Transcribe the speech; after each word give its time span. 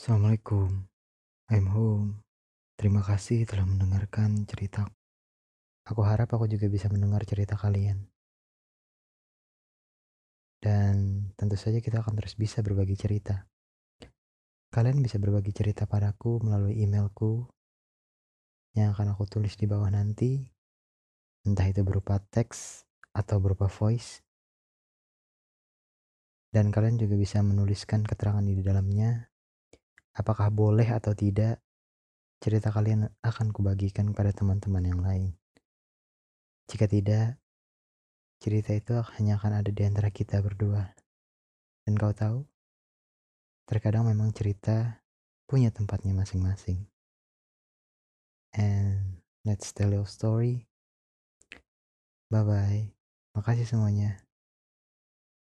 Assalamualaikum, 0.00 0.88
I'm 1.52 1.68
home. 1.76 2.24
Terima 2.72 3.04
kasih 3.04 3.44
telah 3.44 3.68
mendengarkan 3.68 4.48
cerita. 4.48 4.88
Aku 5.84 6.00
harap 6.00 6.32
aku 6.32 6.48
juga 6.48 6.72
bisa 6.72 6.88
mendengar 6.88 7.20
cerita 7.28 7.52
kalian. 7.52 8.08
Dan 10.56 11.28
tentu 11.36 11.60
saja 11.60 11.84
kita 11.84 12.00
akan 12.00 12.16
terus 12.16 12.32
bisa 12.32 12.64
berbagi 12.64 12.96
cerita. 12.96 13.44
Kalian 14.72 15.04
bisa 15.04 15.20
berbagi 15.20 15.52
cerita 15.52 15.84
padaku 15.84 16.40
melalui 16.48 16.80
emailku 16.80 17.44
yang 18.72 18.96
akan 18.96 19.12
aku 19.12 19.28
tulis 19.28 19.52
di 19.60 19.68
bawah 19.68 19.92
nanti. 19.92 20.48
Entah 21.44 21.68
itu 21.68 21.84
berupa 21.84 22.16
teks 22.16 22.88
atau 23.12 23.36
berupa 23.36 23.68
voice. 23.68 24.24
Dan 26.48 26.72
kalian 26.72 26.96
juga 26.96 27.20
bisa 27.20 27.44
menuliskan 27.44 28.00
keterangan 28.08 28.40
di 28.40 28.64
dalamnya 28.64 29.29
apakah 30.14 30.50
boleh 30.50 30.86
atau 30.86 31.14
tidak 31.14 31.62
cerita 32.40 32.72
kalian 32.72 33.12
akan 33.20 33.52
kubagikan 33.52 34.16
pada 34.16 34.32
teman-teman 34.32 34.84
yang 34.84 35.00
lain. 35.04 35.36
Jika 36.72 36.88
tidak, 36.88 37.36
cerita 38.40 38.72
itu 38.72 38.96
hanya 39.18 39.36
akan 39.36 39.60
ada 39.60 39.68
di 39.68 39.82
antara 39.84 40.08
kita 40.08 40.40
berdua. 40.40 40.96
Dan 41.84 42.00
kau 42.00 42.16
tahu, 42.16 42.48
terkadang 43.68 44.08
memang 44.08 44.32
cerita 44.32 45.04
punya 45.44 45.68
tempatnya 45.68 46.16
masing-masing. 46.16 46.88
And 48.56 49.20
let's 49.44 49.70
tell 49.76 49.92
your 49.92 50.08
story. 50.08 50.64
Bye-bye. 52.32 52.94
Makasih 53.36 53.66
semuanya. 53.68 54.29